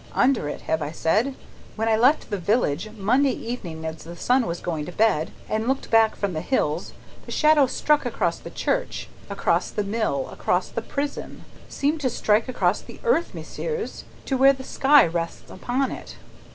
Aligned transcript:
Under 0.15 0.49
it, 0.49 0.61
have 0.61 0.81
I 0.81 0.89
said? 0.89 1.35
When 1.75 1.87
I 1.87 1.95
left 1.95 2.31
the 2.31 2.39
village, 2.39 2.89
Monday 2.97 3.33
evening 3.33 3.85
as 3.85 3.97
the 3.97 4.15
sun 4.15 4.47
was 4.47 4.59
going 4.59 4.83
to 4.87 4.91
bed, 4.91 5.29
and 5.47 5.67
looked 5.67 5.91
back 5.91 6.15
from 6.15 6.33
the 6.33 6.41
hill, 6.41 6.83
the 7.27 7.31
shadow 7.31 7.67
struck 7.67 8.03
across 8.03 8.39
the 8.39 8.49
church, 8.49 9.09
across 9.29 9.69
the 9.69 9.83
mill, 9.83 10.27
across 10.31 10.69
the 10.69 10.81
prison 10.81 11.45
seemed 11.69 12.01
to 12.01 12.09
strike 12.09 12.49
across 12.49 12.81
the 12.81 12.99
earth, 13.03 13.35
messieurs, 13.35 14.03
to 14.25 14.37
where 14.37 14.53
the 14.53 14.63
sky 14.63 15.05
rests 15.05 15.51
upon 15.51 15.91
it!" 15.91 16.15